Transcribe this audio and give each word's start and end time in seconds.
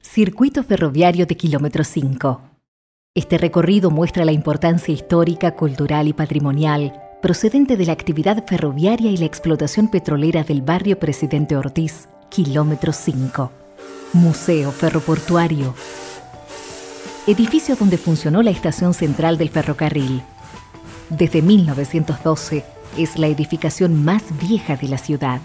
Circuito 0.00 0.62
Ferroviario 0.62 1.26
de 1.26 1.36
Kilómetro 1.36 1.82
5. 1.82 2.40
Este 3.14 3.36
recorrido 3.36 3.90
muestra 3.90 4.24
la 4.24 4.32
importancia 4.32 4.94
histórica, 4.94 5.56
cultural 5.56 6.06
y 6.08 6.12
patrimonial 6.12 7.02
procedente 7.20 7.76
de 7.76 7.84
la 7.84 7.94
actividad 7.94 8.46
ferroviaria 8.46 9.10
y 9.10 9.16
la 9.16 9.24
explotación 9.24 9.88
petrolera 9.88 10.44
del 10.44 10.62
barrio 10.62 11.00
Presidente 11.00 11.56
Ortiz, 11.56 12.08
Kilómetro 12.30 12.92
5. 12.92 13.50
Museo 14.12 14.70
Ferroportuario. 14.70 15.74
Edificio 17.26 17.74
donde 17.74 17.98
funcionó 17.98 18.42
la 18.42 18.50
estación 18.50 18.94
central 18.94 19.36
del 19.36 19.50
ferrocarril. 19.50 20.22
Desde 21.10 21.42
1912 21.42 22.64
es 22.96 23.18
la 23.18 23.26
edificación 23.26 24.04
más 24.04 24.22
vieja 24.38 24.76
de 24.76 24.88
la 24.88 24.98
ciudad. 24.98 25.40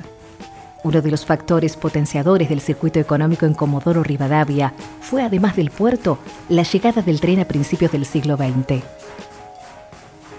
Uno 0.84 1.02
de 1.02 1.12
los 1.12 1.26
factores 1.26 1.78
potenciadores 1.78 2.50
del 2.50 2.60
circuito 2.60 3.00
económico 3.00 3.46
en 3.46 3.54
Comodoro 3.54 4.04
Rivadavia 4.04 4.74
fue, 5.00 5.24
además 5.24 5.56
del 5.56 5.72
puerto, 5.72 6.18
la 6.50 6.64
llegada 6.64 7.02
del 7.02 7.22
tren 7.22 7.40
a 7.40 7.46
principios 7.46 7.92
del 7.92 8.06
siglo 8.06 8.36
XX. 8.36 8.84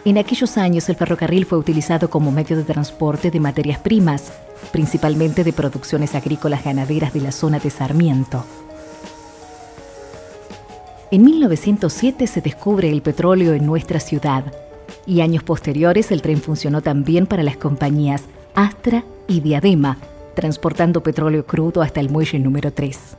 En 0.05 0.19
aquellos 0.19 0.59
años 0.59 0.87
el 0.91 0.97
ferrocarril 0.97 1.47
fue 1.47 1.57
utilizado 1.57 2.11
como 2.11 2.31
medio 2.31 2.59
de 2.59 2.65
transporte 2.65 3.31
de 3.31 3.41
materias 3.41 3.79
primas, 3.79 4.33
principalmente 4.71 5.45
de 5.45 5.55
producciones 5.55 6.15
agrícolas 6.15 6.63
ganaderas 6.63 7.15
de 7.15 7.23
la 7.23 7.33
zona 7.33 7.59
de 7.59 7.71
Sarmiento. 7.71 8.45
En 11.11 11.25
1907 11.25 12.27
se 12.27 12.41
descubre 12.43 12.91
el 12.91 13.01
petróleo 13.01 13.55
en 13.55 13.65
nuestra 13.65 13.99
ciudad 13.99 14.45
y 15.07 15.23
años 15.23 15.43
posteriores 15.43 16.11
el 16.11 16.21
tren 16.21 16.43
funcionó 16.43 16.83
también 16.83 17.27
para 17.27 17.43
las 17.43 17.57
compañías 17.57 18.25
Astra 18.55 19.05
y 19.27 19.41
Diadema, 19.41 19.97
transportando 20.35 21.03
petróleo 21.03 21.47
crudo 21.47 21.83
hasta 21.83 22.01
el 22.01 22.11
muelle 22.11 22.39
número 22.39 22.73
3. 22.73 23.17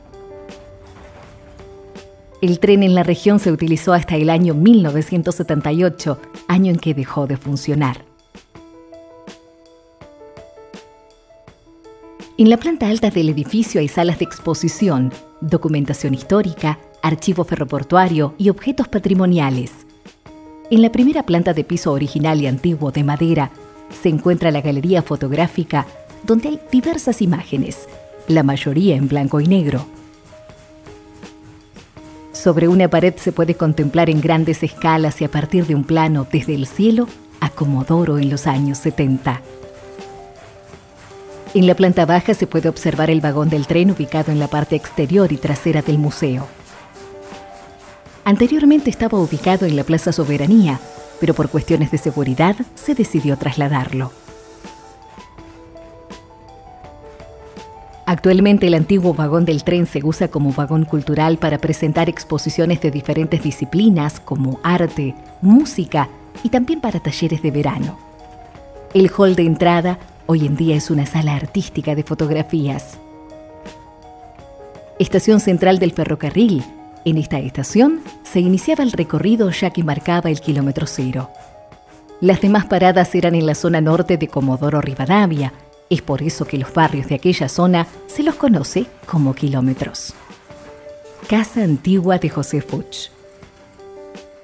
El 2.42 2.60
tren 2.60 2.82
en 2.82 2.94
la 2.94 3.02
región 3.02 3.38
se 3.40 3.50
utilizó 3.50 3.92
hasta 3.94 4.16
el 4.16 4.28
año 4.28 4.54
1978, 4.54 6.18
año 6.48 6.70
en 6.70 6.78
que 6.78 6.94
dejó 6.94 7.26
de 7.26 7.36
funcionar. 7.36 8.04
En 12.38 12.50
la 12.50 12.58
planta 12.58 12.88
alta 12.88 13.08
del 13.08 13.30
edificio 13.30 13.80
hay 13.80 13.88
salas 13.88 14.18
de 14.18 14.26
exposición, 14.26 15.10
documentación 15.40 16.12
histórica, 16.12 16.78
archivo 17.02 17.44
ferroportuario 17.44 18.34
y 18.36 18.50
objetos 18.50 18.88
patrimoniales. 18.88 19.72
En 20.70 20.82
la 20.82 20.92
primera 20.92 21.22
planta 21.22 21.54
de 21.54 21.64
piso 21.64 21.92
original 21.92 22.42
y 22.42 22.46
antiguo 22.46 22.90
de 22.90 23.04
madera 23.04 23.50
se 24.02 24.10
encuentra 24.10 24.50
la 24.50 24.60
galería 24.60 25.00
fotográfica 25.00 25.86
donde 26.26 26.48
hay 26.48 26.60
diversas 26.70 27.22
imágenes, 27.22 27.88
la 28.26 28.42
mayoría 28.42 28.96
en 28.96 29.08
blanco 29.08 29.40
y 29.40 29.46
negro. 29.46 29.86
Sobre 32.32 32.68
una 32.68 32.88
pared 32.88 33.14
se 33.16 33.32
puede 33.32 33.54
contemplar 33.54 34.10
en 34.10 34.20
grandes 34.20 34.62
escalas 34.62 35.20
y 35.20 35.24
a 35.24 35.30
partir 35.30 35.66
de 35.66 35.74
un 35.74 35.84
plano 35.84 36.26
desde 36.30 36.54
el 36.54 36.66
cielo 36.66 37.08
a 37.40 37.48
Comodoro 37.48 38.18
en 38.18 38.28
los 38.28 38.46
años 38.46 38.78
70. 38.78 39.40
En 41.54 41.66
la 41.66 41.74
planta 41.74 42.04
baja 42.04 42.34
se 42.34 42.46
puede 42.46 42.68
observar 42.68 43.08
el 43.08 43.20
vagón 43.20 43.48
del 43.48 43.66
tren 43.66 43.90
ubicado 43.90 44.30
en 44.32 44.38
la 44.38 44.48
parte 44.48 44.76
exterior 44.76 45.32
y 45.32 45.38
trasera 45.38 45.80
del 45.80 45.98
museo. 45.98 46.46
Anteriormente 48.24 48.90
estaba 48.90 49.18
ubicado 49.18 49.64
en 49.64 49.76
la 49.76 49.84
Plaza 49.84 50.12
Soberanía, 50.12 50.80
pero 51.20 51.32
por 51.32 51.48
cuestiones 51.48 51.90
de 51.92 51.98
seguridad 51.98 52.56
se 52.74 52.94
decidió 52.94 53.38
trasladarlo. 53.38 54.12
Actualmente 58.08 58.68
el 58.68 58.74
antiguo 58.74 59.14
vagón 59.14 59.44
del 59.44 59.64
tren 59.64 59.84
se 59.84 60.04
usa 60.04 60.28
como 60.28 60.52
vagón 60.52 60.84
cultural 60.84 61.38
para 61.38 61.58
presentar 61.58 62.08
exposiciones 62.08 62.80
de 62.80 62.92
diferentes 62.92 63.42
disciplinas 63.42 64.20
como 64.20 64.60
arte, 64.62 65.16
música 65.42 66.08
y 66.44 66.50
también 66.50 66.80
para 66.80 67.00
talleres 67.00 67.42
de 67.42 67.50
verano. 67.50 67.98
El 68.94 69.10
hall 69.10 69.34
de 69.34 69.42
entrada 69.42 69.98
hoy 70.26 70.46
en 70.46 70.54
día 70.54 70.76
es 70.76 70.88
una 70.88 71.04
sala 71.04 71.34
artística 71.34 71.96
de 71.96 72.04
fotografías. 72.04 72.98
Estación 75.00 75.40
central 75.40 75.80
del 75.80 75.90
ferrocarril. 75.90 76.62
En 77.04 77.18
esta 77.18 77.40
estación 77.40 78.02
se 78.22 78.38
iniciaba 78.38 78.84
el 78.84 78.92
recorrido 78.92 79.50
ya 79.50 79.70
que 79.70 79.82
marcaba 79.82 80.30
el 80.30 80.40
kilómetro 80.40 80.86
cero. 80.86 81.30
Las 82.20 82.40
demás 82.40 82.66
paradas 82.66 83.14
eran 83.16 83.34
en 83.34 83.46
la 83.46 83.56
zona 83.56 83.80
norte 83.80 84.16
de 84.16 84.28
Comodoro 84.28 84.80
Rivadavia, 84.80 85.52
es 85.90 86.02
por 86.02 86.22
eso 86.22 86.44
que 86.44 86.58
los 86.58 86.72
barrios 86.72 87.08
de 87.08 87.14
aquella 87.14 87.48
zona 87.48 87.86
se 88.06 88.22
los 88.22 88.34
conoce 88.34 88.86
como 89.06 89.34
kilómetros. 89.34 90.14
Casa 91.28 91.62
Antigua 91.62 92.18
de 92.18 92.28
José 92.28 92.60
Fuchs. 92.60 93.10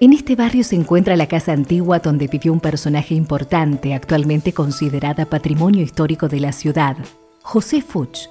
En 0.00 0.12
este 0.12 0.34
barrio 0.34 0.64
se 0.64 0.74
encuentra 0.74 1.16
la 1.16 1.28
casa 1.28 1.52
antigua 1.52 2.00
donde 2.00 2.26
vivió 2.26 2.52
un 2.52 2.58
personaje 2.58 3.14
importante, 3.14 3.94
actualmente 3.94 4.52
considerada 4.52 5.26
patrimonio 5.26 5.82
histórico 5.82 6.28
de 6.28 6.40
la 6.40 6.50
ciudad, 6.50 6.96
José 7.42 7.82
Fuchs, 7.82 8.28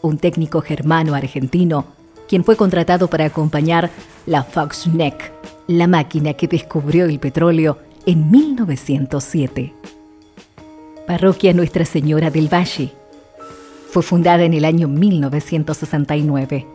un 0.00 0.16
técnico 0.16 0.62
germano 0.62 1.14
argentino, 1.14 1.84
quien 2.28 2.44
fue 2.44 2.56
contratado 2.56 3.08
para 3.08 3.26
acompañar 3.26 3.90
la 4.24 4.42
Foxneck, 4.42 5.32
la 5.66 5.86
máquina 5.86 6.32
que 6.32 6.48
descubrió 6.48 7.04
el 7.04 7.18
petróleo 7.18 7.76
en 8.06 8.30
1907. 8.30 9.74
Parroquia 11.12 11.52
Nuestra 11.52 11.84
Señora 11.84 12.30
del 12.30 12.50
Valle. 12.50 12.90
Fue 13.90 14.02
fundada 14.02 14.44
en 14.44 14.54
el 14.54 14.64
año 14.64 14.88
1969. 14.88 16.66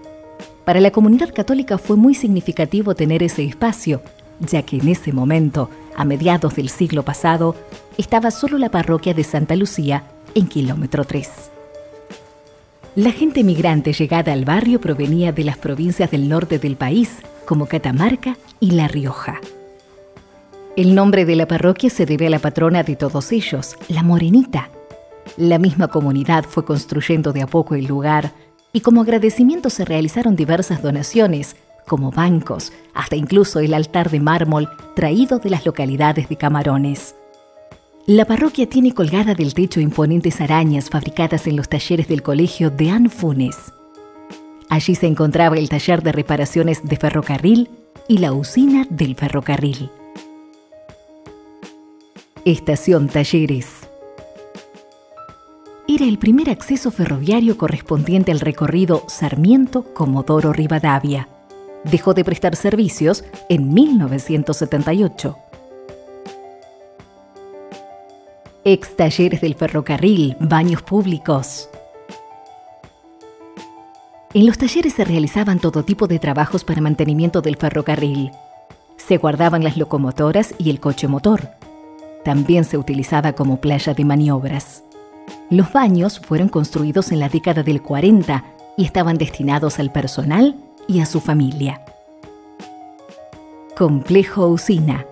Para 0.63 0.79
la 0.79 0.91
comunidad 0.91 1.33
católica 1.33 1.79
fue 1.79 1.97
muy 1.97 2.13
significativo 2.13 2.93
tener 2.93 3.23
ese 3.23 3.43
espacio, 3.43 4.03
ya 4.39 4.61
que 4.61 4.77
en 4.77 4.89
ese 4.89 5.11
momento, 5.11 5.71
a 5.95 6.05
mediados 6.05 6.55
del 6.55 6.69
siglo 6.69 7.01
pasado, 7.01 7.55
estaba 7.97 8.29
solo 8.29 8.59
la 8.59 8.69
parroquia 8.69 9.15
de 9.15 9.23
Santa 9.23 9.55
Lucía 9.55 10.03
en 10.35 10.45
kilómetro 10.45 11.03
3. 11.03 11.27
La 12.93 13.09
gente 13.09 13.43
migrante 13.43 13.91
llegada 13.91 14.33
al 14.33 14.45
barrio 14.45 14.79
provenía 14.79 15.31
de 15.31 15.45
las 15.45 15.57
provincias 15.57 16.11
del 16.11 16.29
norte 16.29 16.59
del 16.59 16.75
país, 16.75 17.09
como 17.47 17.65
Catamarca 17.65 18.37
y 18.59 18.69
La 18.69 18.87
Rioja. 18.87 19.41
El 20.77 20.93
nombre 20.93 21.25
de 21.25 21.35
la 21.35 21.47
parroquia 21.47 21.89
se 21.89 22.05
debe 22.05 22.27
a 22.27 22.29
la 22.29 22.37
patrona 22.37 22.83
de 22.83 22.95
todos 22.95 23.31
ellos, 23.31 23.75
la 23.87 24.03
Morenita. 24.03 24.69
La 25.35 25.57
misma 25.57 25.87
comunidad 25.87 26.45
fue 26.47 26.65
construyendo 26.65 27.33
de 27.33 27.41
a 27.41 27.47
poco 27.47 27.73
el 27.73 27.85
lugar 27.85 28.31
y 28.73 28.81
como 28.81 29.01
agradecimiento 29.01 29.71
se 29.71 29.85
realizaron 29.85 30.35
diversas 30.35 30.83
donaciones, 30.83 31.55
como 31.87 32.11
bancos, 32.11 32.73
hasta 32.93 33.15
incluso 33.15 33.59
el 33.59 33.73
altar 33.73 34.11
de 34.11 34.19
mármol 34.19 34.69
traído 34.95 35.39
de 35.39 35.49
las 35.49 35.65
localidades 35.65 36.29
de 36.29 36.35
Camarones. 36.35 37.15
La 38.05 38.25
parroquia 38.25 38.69
tiene 38.69 38.93
colgada 38.93 39.33
del 39.33 39.55
techo 39.55 39.79
imponentes 39.79 40.41
arañas 40.41 40.91
fabricadas 40.91 41.47
en 41.47 41.55
los 41.55 41.69
talleres 41.69 42.07
del 42.07 42.21
colegio 42.21 42.69
de 42.69 42.91
Anfunes. 42.91 43.57
Allí 44.69 44.93
se 44.93 45.07
encontraba 45.07 45.57
el 45.57 45.69
taller 45.69 46.03
de 46.03 46.11
reparaciones 46.11 46.83
de 46.83 46.97
ferrocarril 46.97 47.67
y 48.07 48.19
la 48.19 48.31
usina 48.31 48.85
del 48.91 49.15
ferrocarril. 49.15 49.89
Estación 52.47 53.09
Talleres. 53.09 53.89
Era 55.85 56.05
el 56.05 56.17
primer 56.17 56.49
acceso 56.49 56.91
ferroviario 56.91 57.57
correspondiente 57.57 58.31
al 58.31 58.39
recorrido 58.39 59.03
Sarmiento-Comodoro 59.09 60.53
Rivadavia. 60.53 61.27
Dejó 61.83 62.13
de 62.13 62.23
prestar 62.23 62.55
servicios 62.55 63.25
en 63.49 63.73
1978. 63.73 65.37
Ex 68.63 68.95
talleres 68.95 69.41
del 69.41 69.55
ferrocarril, 69.55 70.37
baños 70.39 70.81
públicos. 70.83 71.69
En 74.33 74.45
los 74.45 74.57
talleres 74.57 74.93
se 74.93 75.03
realizaban 75.03 75.59
todo 75.59 75.83
tipo 75.83 76.07
de 76.07 76.17
trabajos 76.17 76.63
para 76.63 76.79
mantenimiento 76.79 77.41
del 77.41 77.57
ferrocarril. 77.57 78.31
Se 78.95 79.17
guardaban 79.17 79.65
las 79.65 79.75
locomotoras 79.75 80.55
y 80.57 80.69
el 80.69 80.79
coche 80.79 81.09
motor 81.09 81.56
también 82.27 82.65
se 82.65 82.77
utilizaba 82.77 83.31
como 83.31 83.61
playa 83.61 83.93
de 83.93 84.03
maniobras. 84.03 84.83
Los 85.49 85.71
baños 85.71 86.19
fueron 86.19 86.49
construidos 86.49 87.13
en 87.13 87.21
la 87.21 87.29
década 87.29 87.63
del 87.63 87.81
40 87.81 88.43
y 88.75 88.83
estaban 88.83 89.17
destinados 89.17 89.79
al 89.79 89.93
personal 89.93 90.57
y 90.89 90.99
a 90.99 91.05
su 91.05 91.21
familia. 91.21 91.85
Complejo 93.77 94.45
Usina. 94.49 95.05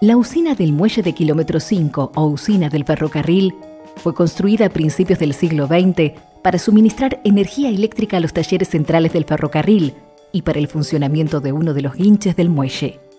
La 0.00 0.16
usina 0.16 0.54
del 0.54 0.72
muelle 0.72 1.02
de 1.02 1.12
kilómetro 1.12 1.60
5 1.60 2.12
o 2.14 2.24
usina 2.24 2.70
del 2.70 2.86
ferrocarril 2.86 3.54
fue 3.96 4.14
construida 4.14 4.64
a 4.64 4.70
principios 4.70 5.18
del 5.18 5.34
siglo 5.34 5.66
XX 5.66 6.18
para 6.40 6.58
suministrar 6.58 7.20
energía 7.24 7.68
eléctrica 7.68 8.16
a 8.16 8.20
los 8.20 8.32
talleres 8.32 8.70
centrales 8.70 9.12
del 9.12 9.26
ferrocarril 9.26 9.96
y 10.32 10.40
para 10.40 10.60
el 10.60 10.68
funcionamiento 10.68 11.42
de 11.42 11.52
uno 11.52 11.74
de 11.74 11.82
los 11.82 11.94
guinches 11.94 12.36
del 12.36 12.48
muelle. 12.48 13.11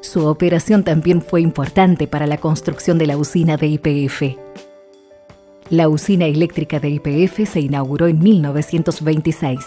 Su 0.00 0.26
operación 0.26 0.84
también 0.84 1.22
fue 1.22 1.40
importante 1.40 2.06
para 2.06 2.26
la 2.26 2.38
construcción 2.38 2.98
de 2.98 3.06
la 3.06 3.16
usina 3.16 3.56
de 3.56 3.66
IPF. 3.66 4.38
La 5.70 5.88
usina 5.88 6.26
eléctrica 6.26 6.78
de 6.78 6.90
IPF 6.90 7.50
se 7.50 7.60
inauguró 7.60 8.06
en 8.06 8.20
1926. 8.20 9.58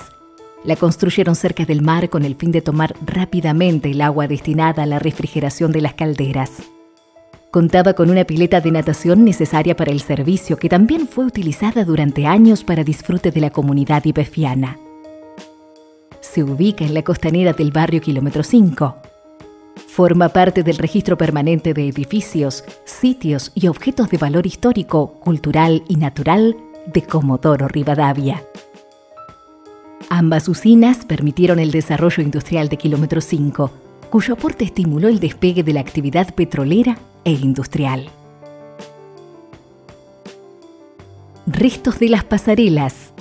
La 0.64 0.76
construyeron 0.76 1.36
cerca 1.36 1.66
del 1.66 1.82
mar 1.82 2.10
con 2.10 2.24
el 2.24 2.36
fin 2.36 2.52
de 2.52 2.62
tomar 2.62 2.96
rápidamente 3.06 3.92
el 3.92 4.02
agua 4.02 4.28
destinada 4.28 4.84
a 4.84 4.86
la 4.86 5.00
refrigeración 5.00 5.72
de 5.72 5.82
las 5.82 5.96
calderas. 5.96 6.64
Contaba 7.52 7.94
con 7.94 8.10
una 8.10 8.24
pileta 8.24 8.62
de 8.62 8.72
natación 8.72 9.26
necesaria 9.26 9.76
para 9.76 9.92
el 9.92 10.00
servicio 10.00 10.56
que 10.56 10.70
también 10.70 11.08
fue 11.08 11.26
utilizada 11.26 11.84
durante 11.84 12.26
años 12.26 12.64
para 12.64 12.86
disfrute 12.86 13.32
de 13.32 13.42
la 13.42 13.50
comunidad 13.50 14.06
ibefiana. 14.06 14.80
Se 16.22 16.44
ubica 16.44 16.86
en 16.86 16.94
la 16.94 17.04
costanera 17.04 17.52
del 17.52 17.72
barrio 17.72 18.00
Kilómetro 18.00 18.42
5. 18.42 19.11
Forma 19.94 20.30
parte 20.30 20.64
del 20.64 20.78
registro 20.78 21.18
permanente 21.18 21.74
de 21.74 21.86
edificios, 21.86 22.64
sitios 22.86 23.52
y 23.56 23.68
objetos 23.68 24.10
de 24.10 24.18
valor 24.18 24.48
histórico, 24.48 25.20
cultural 25.20 25.84
y 25.90 25.98
natural 25.98 26.56
de 26.86 27.02
Comodoro 27.02 27.68
Rivadavia. 27.68 28.42
Ambas 30.10 30.48
usinas 30.48 31.04
permitieron 31.04 31.60
el 31.60 31.72
desarrollo 31.72 32.24
industrial 32.24 32.70
de 32.70 32.78
Kilómetro 32.78 33.20
5, 33.20 33.70
cuyo 34.10 34.36
aporte 34.36 34.64
estimuló 34.64 35.10
el 35.10 35.20
despegue 35.20 35.62
de 35.62 35.74
la 35.74 35.82
actividad 35.82 36.34
petrolera 36.36 36.98
e 37.26 37.34
industrial. 37.34 38.10
Restos 41.46 42.00
de 42.00 42.08
las 42.08 42.24
pasarelas. 42.24 43.12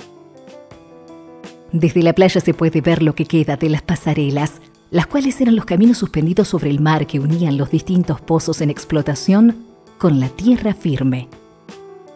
Desde 1.73 2.01
la 2.01 2.13
playa 2.13 2.39
se 2.39 2.53
puede 2.53 2.79
ver 2.79 3.03
lo 3.03 3.13
que 3.13 3.25
queda 3.25 3.57
de 3.57 3.67
las 3.67 3.81
pasarelas, 3.81 4.61
las 4.91 5.07
cuales 5.07 5.39
eran 5.39 5.55
los 5.55 5.65
caminos 5.65 5.97
suspendidos 5.97 6.49
sobre 6.49 6.69
el 6.69 6.81
mar 6.81 7.07
que 7.07 7.19
unían 7.19 7.57
los 7.57 7.71
distintos 7.71 8.19
pozos 8.19 8.59
en 8.61 8.69
explotación 8.69 9.65
con 9.97 10.19
la 10.19 10.27
tierra 10.27 10.73
firme. 10.73 11.29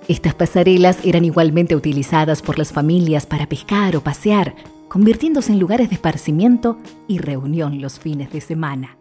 Estas 0.10 0.36
pasarelas 0.36 1.00
eran 1.04 1.25
igualmente 1.25 1.75
utilizadas 1.75 2.42
por 2.42 2.60
las 2.60 2.74
familias 2.74 3.25
para 3.25 3.48
pescar 3.48 3.95
o 3.95 4.01
pasear, 4.01 4.56
convirtiéndose 4.89 5.54
en 5.54 5.60
lugares 5.60 5.89
de 5.89 5.95
esparcimiento 5.95 6.77
y 7.07 7.18
reunión 7.18 7.81
los 7.81 7.98
fines 7.98 8.31
de 8.31 8.42
semana. 8.42 8.98